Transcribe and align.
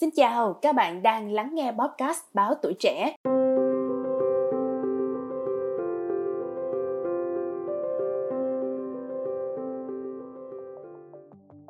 Xin 0.00 0.10
chào, 0.10 0.52
các 0.52 0.74
bạn 0.74 1.02
đang 1.02 1.32
lắng 1.32 1.50
nghe 1.54 1.72
podcast 1.72 2.20
Báo 2.34 2.54
Tuổi 2.62 2.74
Trẻ. 2.78 3.16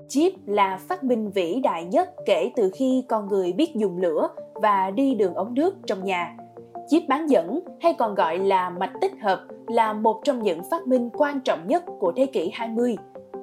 Chip 0.08 0.32
là 0.46 0.79
phát 0.88 1.04
minh 1.04 1.30
vĩ 1.30 1.60
đại 1.62 1.84
nhất 1.84 2.10
kể 2.26 2.50
từ 2.56 2.71
khi 2.74 3.04
con 3.08 3.29
người 3.29 3.52
biết 3.52 3.74
dùng 3.74 3.98
lửa 3.98 4.29
và 4.54 4.91
đi 4.91 5.15
đường 5.15 5.35
ống 5.35 5.54
nước 5.54 5.75
trong 5.87 6.04
nhà. 6.04 6.37
Chip 6.88 7.03
bán 7.09 7.31
dẫn 7.31 7.61
hay 7.81 7.95
còn 7.99 8.15
gọi 8.15 8.38
là 8.38 8.71
mạch 8.71 8.93
tích 9.01 9.13
hợp 9.22 9.47
là 9.67 9.93
một 9.93 10.21
trong 10.25 10.43
những 10.43 10.61
phát 10.71 10.87
minh 10.87 11.11
quan 11.13 11.41
trọng 11.41 11.67
nhất 11.67 11.85
của 12.01 12.13
thế 12.17 12.27
kỷ 12.27 12.51
20 12.54 12.97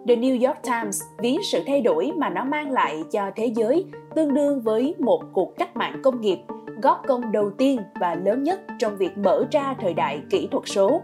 The 0.07 0.15
New 0.15 0.47
York 0.47 0.57
Times 0.63 1.01
ví 1.17 1.37
sự 1.51 1.59
thay 1.67 1.81
đổi 1.81 2.11
mà 2.17 2.29
nó 2.29 2.43
mang 2.43 2.71
lại 2.71 3.03
cho 3.11 3.31
thế 3.35 3.45
giới 3.55 3.85
tương 4.15 4.33
đương 4.33 4.61
với 4.61 4.95
một 4.99 5.23
cuộc 5.33 5.57
cách 5.57 5.77
mạng 5.77 6.01
công 6.03 6.21
nghiệp, 6.21 6.37
góp 6.81 7.01
công 7.07 7.31
đầu 7.31 7.51
tiên 7.57 7.81
và 7.99 8.15
lớn 8.15 8.43
nhất 8.43 8.61
trong 8.79 8.97
việc 8.97 9.17
mở 9.17 9.45
ra 9.51 9.75
thời 9.79 9.93
đại 9.93 10.21
kỹ 10.29 10.47
thuật 10.51 10.63
số. 10.65 11.01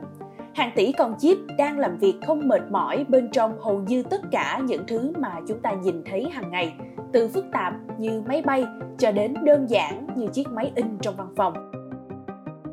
Hàng 0.54 0.72
tỷ 0.76 0.92
con 0.92 1.16
chip 1.20 1.38
đang 1.58 1.80
làm 1.80 1.98
việc 1.98 2.16
không 2.28 2.48
mệt 2.48 2.62
mỏi 2.70 3.06
bên 3.10 3.30
trong 3.32 3.60
hầu 3.60 3.80
như 3.80 4.04
tất 4.04 4.22
cả 4.32 4.62
những 4.66 4.84
thứ 4.88 5.14
mà 5.18 5.36
chúng 5.48 5.60
ta 5.62 5.72
nhìn 5.72 6.04
thấy 6.06 6.30
hàng 6.32 6.52
ngày, 6.52 6.74
từ 7.12 7.28
phức 7.28 7.46
tạp 7.54 7.74
như 7.98 8.24
máy 8.28 8.42
bay 8.42 8.66
cho 8.98 9.12
đến 9.12 9.34
đơn 9.44 9.70
giản 9.70 10.08
như 10.16 10.28
chiếc 10.28 10.48
máy 10.52 10.72
in 10.76 10.98
trong 11.02 11.16
văn 11.18 11.28
phòng. 11.36 11.72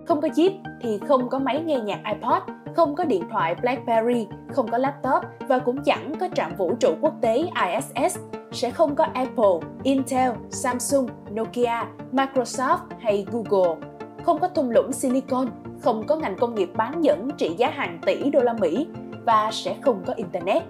Không 0.07 0.21
có 0.21 0.29
chip 0.35 0.53
thì 0.81 0.99
không 1.09 1.29
có 1.29 1.39
máy 1.39 1.63
nghe 1.67 1.81
nhạc 1.81 2.01
iPod, 2.07 2.43
không 2.77 2.95
có 2.95 3.05
điện 3.05 3.25
thoại 3.31 3.55
BlackBerry, 3.55 4.27
không 4.53 4.69
có 4.69 4.79
laptop 4.79 5.25
và 5.49 5.59
cũng 5.59 5.83
chẳng 5.85 6.13
có 6.21 6.29
trạm 6.35 6.55
vũ 6.57 6.75
trụ 6.81 6.95
quốc 7.01 7.15
tế 7.21 7.37
ISS, 7.37 8.19
sẽ 8.53 8.71
không 8.71 8.95
có 8.95 9.05
Apple, 9.05 9.69
Intel, 9.83 10.31
Samsung, 10.51 11.09
Nokia, 11.31 11.85
Microsoft 12.13 12.79
hay 13.01 13.27
Google. 13.33 13.77
Không 14.25 14.39
có 14.39 14.49
thung 14.49 14.71
lũng 14.71 14.93
Silicon, 14.93 15.49
không 15.83 16.07
có 16.07 16.17
ngành 16.17 16.37
công 16.37 16.55
nghiệp 16.55 16.71
bán 16.77 17.05
dẫn 17.05 17.31
trị 17.37 17.55
giá 17.59 17.71
hàng 17.71 17.99
tỷ 18.07 18.31
đô 18.31 18.41
la 18.41 18.53
Mỹ 18.53 18.87
và 19.27 19.51
sẽ 19.53 19.77
không 19.83 20.03
có 20.07 20.13
Internet. 20.17 20.63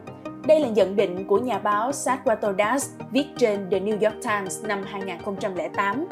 Đây 0.47 0.61
là 0.61 0.69
nhận 0.69 0.97
định 0.97 1.27
của 1.27 1.39
nhà 1.39 1.59
báo 1.59 1.91
Satwato 1.91 2.55
Das 2.59 2.91
viết 3.11 3.27
trên 3.39 3.71
The 3.71 3.81
New 3.81 4.11
York 4.11 4.23
Times 4.25 4.65
năm 4.65 4.83
2008. 4.87 6.07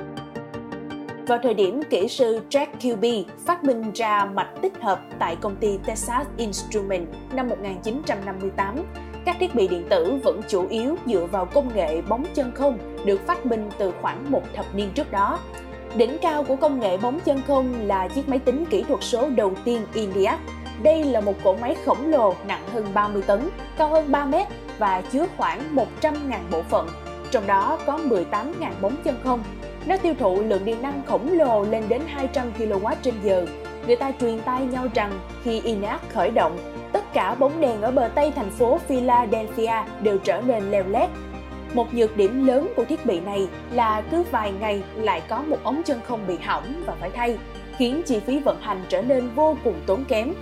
Vào 1.27 1.39
thời 1.43 1.55
điểm 1.55 1.83
kỹ 1.91 2.09
sư 2.09 2.41
Jack 2.51 2.67
Kilby 2.81 3.27
phát 3.47 3.65
minh 3.65 3.93
ra 3.95 4.25
mạch 4.25 4.51
tích 4.63 4.73
hợp 4.81 5.01
tại 5.19 5.37
công 5.37 5.57
ty 5.57 5.79
Texas 5.87 6.27
Instruments 6.37 7.13
năm 7.33 7.49
1958, 7.49 8.85
các 9.25 9.37
thiết 9.41 9.55
bị 9.55 9.69
điện 9.69 9.87
tử 9.91 10.19
vẫn 10.25 10.41
chủ 10.49 10.67
yếu 10.69 10.97
dựa 11.07 11.27
vào 11.27 11.47
công 11.47 11.75
nghệ 11.75 12.03
bóng 12.09 12.25
chân 12.35 12.53
không 12.55 12.79
được 13.05 13.27
phát 13.27 13.47
minh 13.47 13.71
từ 13.79 13.93
khoảng 14.03 14.31
một 14.31 14.43
thập 14.55 14.75
niên 14.75 14.91
trước 14.95 15.13
đó. 15.13 15.39
Đỉnh 15.97 16.17
cao 16.23 16.45
của 16.45 16.57
công 16.57 16.81
nghệ 16.81 16.97
bóng 16.97 17.21
chân 17.21 17.43
không 17.47 17.75
là 17.87 18.09
chiếc 18.09 18.29
máy 18.29 18.39
tính 18.39 18.65
kỹ 18.71 18.83
thuật 18.83 19.03
số 19.03 19.29
đầu 19.29 19.53
tiên 19.65 19.83
India. 19.95 20.31
Đây 20.83 21.05
là 21.05 21.21
một 21.21 21.35
cỗ 21.45 21.57
máy 21.57 21.77
khổng 21.85 22.11
lồ 22.11 22.35
nặng 22.47 22.63
hơn 22.73 22.87
30 22.95 23.23
tấn, 23.27 23.49
cao 23.79 23.89
hơn 23.89 24.13
3 24.13 24.25
mét 24.25 24.47
và 24.79 25.03
chứa 25.13 25.27
khoảng 25.37 25.77
100.000 26.01 26.15
bộ 26.51 26.63
phận, 26.63 26.89
trong 27.31 27.47
đó 27.47 27.79
có 27.87 27.99
18.000 27.99 28.53
bóng 28.81 28.97
chân 29.05 29.17
không 29.25 29.43
nó 29.87 29.97
tiêu 29.97 30.15
thụ 30.19 30.41
lượng 30.41 30.65
điện 30.65 30.83
năng 30.83 31.03
khổng 31.07 31.39
lồ 31.39 31.65
lên 31.65 31.85
đến 31.89 32.03
200 32.07 32.53
kW 32.59 32.95
trên 33.03 33.15
giờ. 33.23 33.47
Người 33.87 33.97
ta 33.97 34.13
truyền 34.21 34.41
tai 34.41 34.67
nhau 34.67 34.87
rằng 34.95 35.13
khi 35.45 35.61
Inac 35.61 36.01
khởi 36.13 36.31
động, 36.31 36.59
tất 36.93 37.13
cả 37.13 37.35
bóng 37.35 37.61
đèn 37.61 37.83
ở 37.83 37.91
bờ 37.91 38.11
tây 38.15 38.33
thành 38.37 38.51
phố 38.51 38.79
Philadelphia 38.79 39.75
đều 40.03 40.19
trở 40.19 40.43
nên 40.47 40.71
leo 40.71 40.85
lét. 40.89 41.11
Một 41.75 41.95
nhược 41.95 42.17
điểm 42.17 42.47
lớn 42.47 42.69
của 42.77 42.85
thiết 42.85 43.07
bị 43.07 43.21
này 43.21 43.49
là 43.73 44.03
cứ 44.11 44.23
vài 44.31 44.53
ngày 44.61 44.83
lại 44.95 45.23
có 45.29 45.43
một 45.47 45.59
ống 45.63 45.83
chân 45.85 46.01
không 46.05 46.21
bị 46.27 46.37
hỏng 46.43 46.83
và 46.87 46.95
phải 47.01 47.11
thay, 47.11 47.39
khiến 47.79 48.03
chi 48.07 48.21
phí 48.21 48.41
vận 48.41 48.61
hành 48.61 48.81
trở 48.89 49.03
nên 49.03 49.29
vô 49.35 49.57
cùng 49.65 49.75
tốn 49.87 50.05
kém. 50.05 50.35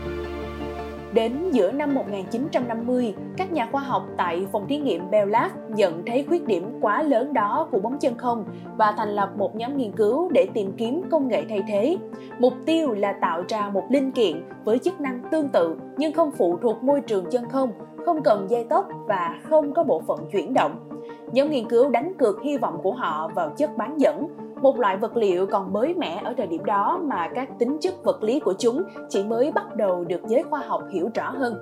Đến 1.15 1.51
giữa 1.53 1.73
năm 1.73 1.95
1950, 1.95 3.15
các 3.37 3.53
nhà 3.53 3.69
khoa 3.73 3.81
học 3.81 4.07
tại 4.17 4.47
phòng 4.53 4.67
thí 4.69 4.77
nghiệm 4.77 5.11
Bell 5.11 5.31
Lab 5.31 5.51
nhận 5.69 6.03
thấy 6.07 6.25
khuyết 6.29 6.47
điểm 6.47 6.79
quá 6.81 7.03
lớn 7.03 7.33
đó 7.33 7.69
của 7.71 7.79
bóng 7.79 7.99
chân 7.99 8.19
không 8.19 8.45
và 8.77 8.95
thành 8.97 9.09
lập 9.09 9.31
một 9.37 9.57
nhóm 9.57 9.77
nghiên 9.77 9.93
cứu 9.93 10.31
để 10.33 10.47
tìm 10.55 10.73
kiếm 10.77 11.03
công 11.11 11.29
nghệ 11.29 11.45
thay 11.49 11.63
thế. 11.69 11.97
Mục 12.39 12.53
tiêu 12.67 12.93
là 12.93 13.13
tạo 13.13 13.43
ra 13.49 13.71
một 13.73 13.85
linh 13.91 14.13
kiện 14.13 14.43
với 14.65 14.79
chức 14.79 15.01
năng 15.01 15.23
tương 15.31 15.49
tự 15.49 15.77
nhưng 15.97 16.13
không 16.13 16.31
phụ 16.31 16.59
thuộc 16.63 16.85
môi 16.85 17.01
trường 17.01 17.25
chân 17.31 17.49
không, 17.49 17.73
không 18.05 18.23
cần 18.23 18.47
dây 18.51 18.65
tốc 18.65 18.89
và 19.07 19.39
không 19.43 19.75
có 19.75 19.85
bộ 19.85 20.03
phận 20.07 20.19
chuyển 20.33 20.55
động. 20.55 20.89
Nhóm 21.33 21.51
nghiên 21.51 21.69
cứu 21.69 21.91
đánh 21.91 22.13
cược 22.19 22.43
hy 22.43 22.57
vọng 22.57 22.79
của 22.83 22.93
họ 22.93 23.31
vào 23.35 23.51
chất 23.51 23.77
bán 23.77 24.01
dẫn, 24.01 24.27
một 24.63 24.79
loại 24.79 24.97
vật 24.97 25.17
liệu 25.17 25.47
còn 25.47 25.73
mới 25.73 25.95
mẻ 25.95 26.21
ở 26.25 26.35
thời 26.37 26.47
điểm 26.47 26.65
đó 26.65 27.01
mà 27.03 27.29
các 27.35 27.49
tính 27.59 27.77
chất 27.81 27.95
vật 28.05 28.23
lý 28.23 28.41
của 28.41 28.55
chúng 28.59 28.83
chỉ 29.09 29.25
mới 29.25 29.53
bắt 29.53 29.77
đầu 29.77 30.05
được 30.05 30.21
giới 30.27 30.43
khoa 30.43 30.61
học 30.61 30.83
hiểu 30.93 31.11
rõ 31.15 31.31
hơn. 31.31 31.55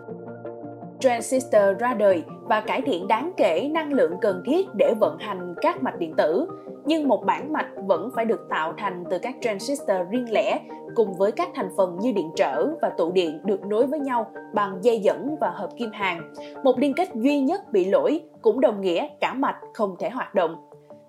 Transistor 1.01 1.79
ra 1.79 1.95
đời 1.95 2.23
và 2.43 2.61
cải 2.61 2.83
thiện 2.83 3.09
đáng 3.09 3.33
kể 3.37 3.71
năng 3.73 3.93
lượng 3.93 4.13
cần 4.21 4.43
thiết 4.45 4.67
để 4.75 4.95
vận 5.01 5.19
hành 5.19 5.55
các 5.61 5.83
mạch 5.83 5.99
điện 5.99 6.15
tử, 6.17 6.47
nhưng 6.85 7.09
một 7.09 7.25
bản 7.27 7.53
mạch 7.53 7.69
vẫn 7.87 8.11
phải 8.15 8.25
được 8.25 8.47
tạo 8.51 8.75
thành 8.79 9.05
từ 9.11 9.19
các 9.19 9.35
transistor 9.41 9.97
riêng 10.11 10.33
lẻ 10.33 10.61
cùng 10.95 11.15
với 11.15 11.33
các 11.33 11.49
thành 11.55 11.71
phần 11.77 11.99
như 12.01 12.13
điện 12.13 12.31
trở 12.37 12.67
và 12.83 12.91
tụ 12.91 13.13
điện 13.13 13.41
được 13.45 13.67
nối 13.67 13.87
với 13.87 14.01
nhau 14.01 14.31
bằng 14.55 14.79
dây 14.83 15.01
dẫn 15.01 15.37
và 15.41 15.51
hợp 15.51 15.69
kim 15.77 15.91
hàng. 15.93 16.35
Một 16.65 16.79
liên 16.79 16.95
kết 16.97 17.09
duy 17.15 17.41
nhất 17.41 17.73
bị 17.73 17.85
lỗi 17.85 18.21
cũng 18.43 18.61
đồng 18.61 18.81
nghĩa 18.81 19.09
cả 19.21 19.35
mạch 19.35 19.57
không 19.75 19.97
thể 19.99 20.11
hoạt 20.11 20.35
động. 20.35 20.68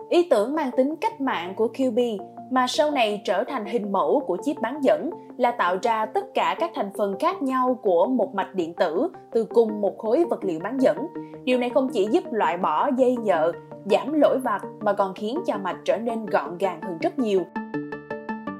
Ý 0.10 0.28
tưởng 0.30 0.56
mang 0.56 0.72
tính 0.78 0.96
cách 1.02 1.22
mạng 1.22 1.54
của 1.56 1.68
QB 1.74 2.18
mà 2.52 2.68
sau 2.68 2.92
này 2.92 3.22
trở 3.26 3.44
thành 3.44 3.66
hình 3.66 3.92
mẫu 3.92 4.24
của 4.28 4.38
chip 4.44 4.62
bán 4.62 4.80
dẫn 4.84 5.10
là 5.38 5.52
tạo 5.52 5.78
ra 5.82 6.06
tất 6.06 6.34
cả 6.34 6.56
các 6.60 6.72
thành 6.76 6.90
phần 6.98 7.16
khác 7.20 7.42
nhau 7.42 7.80
của 7.82 8.08
một 8.08 8.36
mạch 8.36 8.56
điện 8.56 8.74
tử 8.74 9.08
từ 9.32 9.46
cùng 9.46 9.82
một 9.82 9.98
khối 9.98 10.26
vật 10.30 10.44
liệu 10.44 10.60
bán 10.60 10.78
dẫn. 10.82 11.08
Điều 11.44 11.58
này 11.58 11.70
không 11.70 11.90
chỉ 11.94 12.08
giúp 12.12 12.24
loại 12.32 12.58
bỏ 12.58 12.90
dây 12.98 13.18
nhợ, 13.24 13.52
giảm 13.86 14.14
lỗi 14.14 14.40
vặt 14.44 14.62
mà 14.82 14.94
còn 14.94 15.14
khiến 15.14 15.40
cho 15.48 15.58
mạch 15.58 15.78
trở 15.86 15.98
nên 15.98 16.26
gọn 16.26 16.58
gàng 16.58 16.82
hơn 16.82 16.98
rất 17.02 17.20
nhiều. 17.20 17.42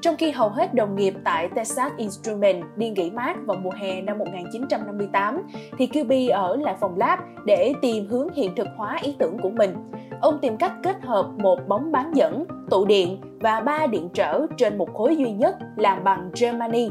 Trong 0.02 0.16
khi 0.18 0.32
hầu 0.32 0.50
hết 0.50 0.74
đồng 0.74 0.96
nghiệp 0.96 1.14
tại 1.24 1.50
Texas 1.56 1.92
Instruments 1.98 2.66
đi 2.76 2.90
nghỉ 2.90 3.12
mát 3.12 3.38
vào 3.46 3.58
mùa 3.58 3.72
hè 3.72 4.02
năm 4.02 4.18
1958, 4.18 5.42
thì 5.78 5.88
QB 5.88 6.34
ở 6.34 6.56
lại 6.56 6.76
phòng 6.80 6.98
lab 6.98 7.20
để 7.46 7.74
tìm 7.82 8.08
hướng 8.08 8.34
hiện 8.34 8.56
thực 8.56 8.68
hóa 8.78 8.98
ý 9.02 9.16
tưởng 9.20 9.38
của 9.38 9.50
mình. 9.50 9.76
Ông 10.22 10.40
tìm 10.42 10.58
cách 10.58 10.74
kết 10.84 11.02
hợp 11.02 11.26
một 11.38 11.60
bóng 11.68 11.92
bán 11.92 12.12
dẫn, 12.16 12.46
tụ 12.70 12.86
điện 12.86 13.22
và 13.40 13.60
ba 13.60 13.88
điện 13.88 14.10
trở 14.14 14.46
trên 14.58 14.78
một 14.78 14.94
khối 14.94 15.18
duy 15.18 15.32
nhất 15.32 15.56
làm 15.76 16.04
bằng 16.04 16.32
Germany. 16.42 16.90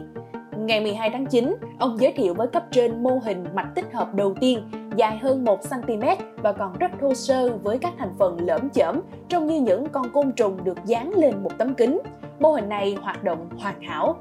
Ngày 0.56 0.80
12 0.80 1.10
tháng 1.10 1.26
9, 1.26 1.56
ông 1.78 1.97
giới 2.00 2.12
thiệu 2.12 2.34
với 2.34 2.47
cấp 2.47 2.64
trên 2.70 3.02
mô 3.02 3.20
hình 3.24 3.44
mạch 3.54 3.68
tích 3.74 3.92
hợp 3.92 4.14
đầu 4.14 4.34
tiên 4.41 4.70
dài 4.97 5.18
hơn 5.18 5.44
1 5.44 5.60
cm 5.70 6.02
và 6.42 6.52
còn 6.52 6.78
rất 6.78 6.91
thô 7.00 7.14
sơ 7.14 7.58
với 7.62 7.78
các 7.78 7.92
thành 7.98 8.14
phần 8.18 8.36
lởm 8.41 8.70
chởm 8.70 9.00
trông 9.28 9.47
như 9.47 9.60
những 9.60 9.88
con 9.88 10.10
côn 10.12 10.32
trùng 10.32 10.64
được 10.64 10.78
dán 10.84 11.12
lên 11.14 11.42
một 11.42 11.50
tấm 11.58 11.74
kính. 11.74 11.98
Mô 12.41 12.53
hình 12.53 12.69
này 12.69 12.97
hoạt 13.03 13.25
động 13.25 13.49
hoàn 13.59 13.82
hảo. 13.82 14.16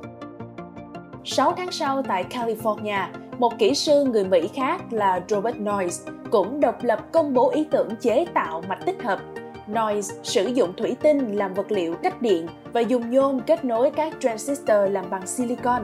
6 1.26 1.54
tháng 1.58 1.72
sau 1.72 2.04
tại 2.04 2.26
California, 2.30 3.08
một 3.38 3.54
kỹ 3.60 3.76
sư 3.76 4.04
người 4.04 4.24
Mỹ 4.24 4.50
khác 4.54 4.82
là 4.92 5.22
Robert 5.28 5.58
Noyce 5.58 5.96
cũng 6.32 6.60
độc 6.60 6.84
lập 6.84 7.00
công 7.12 7.34
bố 7.34 7.50
ý 7.50 7.64
tưởng 7.72 7.90
chế 8.02 8.26
tạo 8.34 8.64
mạch 8.68 8.86
tích 8.86 9.04
hợp. 9.04 9.20
Noyce 9.68 10.16
sử 10.24 10.48
dụng 10.48 10.74
thủy 10.78 10.96
tinh 11.02 11.36
làm 11.36 11.54
vật 11.54 11.72
liệu 11.72 11.96
cách 11.96 12.22
điện 12.22 12.48
và 12.74 12.82
dùng 12.82 13.12
nhôm 13.12 13.40
kết 13.40 13.66
nối 13.66 13.92
các 13.92 14.14
transistor 14.20 14.92
làm 14.92 15.10
bằng 15.10 15.28
silicon. 15.28 15.84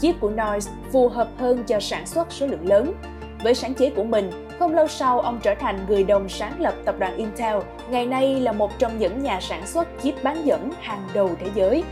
Chiếc 0.00 0.20
của 0.20 0.30
Noyce 0.30 0.70
phù 0.92 1.08
hợp 1.08 1.28
hơn 1.38 1.64
cho 1.66 1.80
sản 1.80 2.06
xuất 2.06 2.32
số 2.32 2.46
lượng 2.46 2.68
lớn. 2.68 2.92
Với 3.42 3.54
sáng 3.54 3.74
chế 3.74 3.90
của 3.90 4.04
mình, 4.04 4.30
không 4.58 4.74
lâu 4.74 4.88
sau 4.88 5.20
ông 5.20 5.40
trở 5.42 5.54
thành 5.54 5.86
người 5.88 6.04
đồng 6.04 6.28
sáng 6.28 6.60
lập 6.60 6.74
tập 6.84 6.94
đoàn 6.98 7.16
Intel, 7.16 7.56
ngày 7.90 8.06
nay 8.06 8.40
là 8.40 8.52
một 8.52 8.78
trong 8.78 8.98
những 8.98 9.22
nhà 9.22 9.40
sản 9.40 9.66
xuất 9.66 9.88
chip 10.02 10.14
bán 10.22 10.46
dẫn 10.46 10.70
hàng 10.80 11.08
đầu 11.14 11.30
thế 11.40 11.50
giới. 11.54 11.84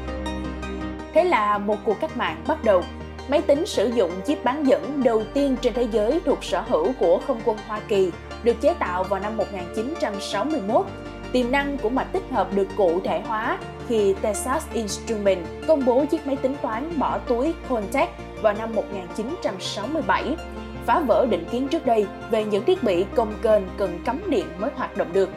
Thế 1.14 1.24
là 1.24 1.58
một 1.58 1.76
cuộc 1.84 2.00
cách 2.00 2.16
mạng 2.16 2.42
bắt 2.46 2.64
đầu. 2.64 2.82
Máy 3.28 3.42
tính 3.42 3.66
sử 3.66 3.88
dụng 3.88 4.10
chip 4.26 4.44
bán 4.44 4.66
dẫn 4.66 5.02
đầu 5.04 5.22
tiên 5.34 5.56
trên 5.60 5.74
thế 5.74 5.88
giới 5.92 6.20
thuộc 6.24 6.44
sở 6.44 6.60
hữu 6.60 6.92
của 6.98 7.20
không 7.26 7.40
quân 7.44 7.56
Hoa 7.66 7.80
Kỳ, 7.88 8.10
được 8.42 8.60
chế 8.60 8.74
tạo 8.74 9.04
vào 9.04 9.20
năm 9.20 9.36
1961. 9.36 10.86
Tiềm 11.32 11.52
năng 11.52 11.78
của 11.78 11.88
mạch 11.88 12.12
tích 12.12 12.24
hợp 12.30 12.48
được 12.54 12.68
cụ 12.76 13.00
thể 13.04 13.20
hóa 13.20 13.58
khi 13.88 14.14
Texas 14.22 14.66
Instruments 14.72 15.48
công 15.68 15.84
bố 15.84 16.04
chiếc 16.10 16.26
máy 16.26 16.36
tính 16.36 16.54
toán 16.62 16.98
bỏ 16.98 17.18
túi 17.18 17.54
Contact 17.68 18.10
vào 18.42 18.52
năm 18.52 18.74
1967 18.74 20.36
phá 20.86 21.00
vỡ 21.00 21.26
định 21.30 21.44
kiến 21.50 21.68
trước 21.68 21.86
đây 21.86 22.06
về 22.30 22.44
những 22.44 22.64
thiết 22.64 22.82
bị 22.82 23.04
công 23.14 23.32
kênh 23.42 23.62
cần 23.78 23.98
cắm 24.04 24.20
điện 24.28 24.46
mới 24.58 24.70
hoạt 24.74 24.96
động 24.96 25.08
được. 25.12 25.30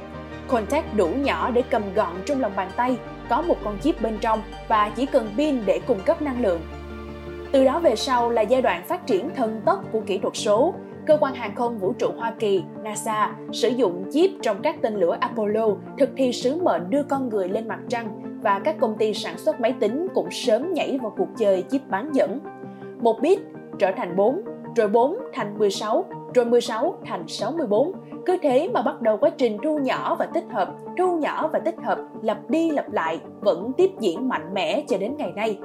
Contact 0.47 0.95
đủ 0.95 1.07
nhỏ 1.07 1.51
để 1.51 1.63
cầm 1.69 1.83
gọn 1.95 2.13
trong 2.25 2.41
lòng 2.41 2.51
bàn 2.55 2.69
tay, 2.75 2.97
có 3.29 3.41
một 3.41 3.57
con 3.63 3.77
chip 3.81 4.01
bên 4.01 4.17
trong 4.21 4.41
và 4.67 4.91
chỉ 4.95 5.05
cần 5.05 5.29
pin 5.37 5.65
để 5.65 5.79
cung 5.87 5.99
cấp 6.05 6.21
năng 6.21 6.41
lượng. 6.41 6.61
Từ 7.51 7.65
đó 7.65 7.79
về 7.79 7.95
sau 7.95 8.29
là 8.29 8.41
giai 8.41 8.61
đoạn 8.61 8.83
phát 8.87 9.07
triển 9.07 9.29
thần 9.35 9.61
tốc 9.65 9.83
của 9.91 10.01
kỹ 10.05 10.17
thuật 10.17 10.35
số. 10.35 10.73
Cơ 11.07 11.17
quan 11.21 11.35
hàng 11.35 11.55
không 11.55 11.77
vũ 11.77 11.93
trụ 11.93 12.11
Hoa 12.17 12.33
Kỳ 12.39 12.63
NASA 12.83 13.35
sử 13.51 13.69
dụng 13.69 14.05
chip 14.11 14.31
trong 14.41 14.61
các 14.61 14.75
tên 14.81 14.95
lửa 14.95 15.17
Apollo 15.19 15.67
thực 15.97 16.09
thi 16.17 16.33
sứ 16.33 16.61
mệnh 16.61 16.89
đưa 16.89 17.03
con 17.03 17.29
người 17.29 17.49
lên 17.49 17.67
mặt 17.67 17.79
trăng 17.89 18.39
và 18.41 18.59
các 18.59 18.75
công 18.79 18.97
ty 18.97 19.13
sản 19.13 19.37
xuất 19.37 19.59
máy 19.59 19.75
tính 19.79 20.07
cũng 20.13 20.31
sớm 20.31 20.73
nhảy 20.73 20.97
vào 21.01 21.13
cuộc 21.17 21.27
chơi 21.37 21.63
chip 21.69 21.81
bán 21.89 22.11
dẫn. 22.13 22.39
Một 23.01 23.21
bit 23.21 23.39
trở 23.79 23.91
thành 23.97 24.15
4, 24.15 24.41
rồi 24.75 24.87
4 24.87 25.17
thành 25.33 25.57
16, 25.57 26.05
rồi 26.33 26.45
16 26.45 26.95
thành 27.05 27.27
64. 27.27 27.91
Cứ 28.25 28.37
thế 28.41 28.69
mà 28.73 28.81
bắt 28.81 29.01
đầu 29.01 29.17
quá 29.17 29.29
trình 29.29 29.57
thu 29.63 29.77
nhỏ 29.77 30.15
và 30.15 30.25
tích 30.25 30.45
hợp, 30.51 30.69
thu 30.97 31.17
nhỏ 31.17 31.49
và 31.53 31.59
tích 31.59 31.75
hợp, 31.83 31.99
lặp 32.21 32.49
đi 32.49 32.71
lặp 32.71 32.91
lại, 32.91 33.19
vẫn 33.41 33.71
tiếp 33.77 33.89
diễn 33.99 34.29
mạnh 34.29 34.53
mẽ 34.53 34.83
cho 34.87 34.97
đến 34.97 35.15
ngày 35.17 35.31
nay. 35.35 35.59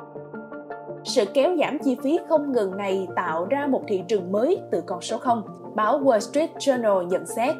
Sự 1.04 1.24
kéo 1.34 1.56
giảm 1.56 1.78
chi 1.78 1.96
phí 2.02 2.18
không 2.28 2.52
ngừng 2.52 2.76
này 2.76 3.08
tạo 3.16 3.46
ra 3.50 3.66
một 3.66 3.82
thị 3.88 4.02
trường 4.08 4.32
mới 4.32 4.60
từ 4.70 4.82
con 4.86 5.00
số 5.00 5.18
0, 5.18 5.42
báo 5.74 6.00
Wall 6.00 6.18
Street 6.18 6.50
Journal 6.58 7.02
nhận 7.02 7.26
xét. 7.26 7.54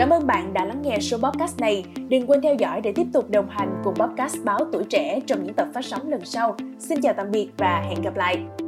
Cảm 0.00 0.10
ơn 0.10 0.26
bạn 0.26 0.52
đã 0.52 0.64
lắng 0.64 0.82
nghe 0.82 0.98
số 1.00 1.18
podcast 1.18 1.60
này. 1.60 1.84
Đừng 2.08 2.26
quên 2.26 2.40
theo 2.42 2.54
dõi 2.54 2.80
để 2.80 2.92
tiếp 2.92 3.06
tục 3.12 3.30
đồng 3.30 3.48
hành 3.50 3.82
cùng 3.84 3.94
podcast 3.94 4.36
Báo 4.44 4.58
Tuổi 4.72 4.84
Trẻ 4.84 5.20
trong 5.26 5.44
những 5.44 5.54
tập 5.54 5.68
phát 5.74 5.84
sóng 5.84 6.08
lần 6.08 6.24
sau. 6.24 6.56
Xin 6.78 7.00
chào 7.02 7.14
tạm 7.16 7.30
biệt 7.30 7.48
và 7.58 7.84
hẹn 7.88 8.02
gặp 8.02 8.16
lại! 8.16 8.59